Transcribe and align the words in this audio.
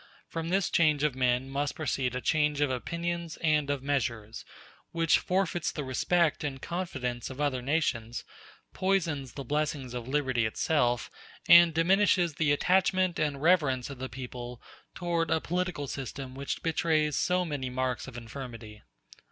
From 0.27 0.49
this 0.49 0.71
change 0.71 1.03
of 1.03 1.13
men 1.13 1.47
must 1.47 1.75
proceed 1.75 2.15
a 2.15 2.21
change 2.21 2.59
of 2.59 2.71
opinions 2.71 3.37
and 3.39 3.69
of 3.69 3.83
measures, 3.83 4.43
which 4.91 5.19
forfeits 5.19 5.71
the 5.71 5.83
respect 5.83 6.43
and 6.43 6.59
confidence 6.59 7.29
of 7.29 7.39
other 7.39 7.61
nations, 7.61 8.23
poisons 8.73 9.33
the 9.33 9.43
blessings 9.43 9.93
of 9.93 10.07
liberty 10.07 10.47
itself, 10.47 11.11
and 11.47 11.71
diminishes 11.75 12.33
the 12.33 12.51
attachment 12.51 13.19
and 13.19 13.43
reverence 13.43 13.91
of 13.91 13.99
the 13.99 14.09
people 14.09 14.59
toward 14.95 15.29
a 15.29 15.39
political 15.39 15.85
system 15.85 16.33
which 16.33 16.63
betrays 16.63 17.15
so 17.15 17.45
many 17.45 17.69
marks 17.69 18.07
of 18.07 18.17
infirmity." 18.17 18.81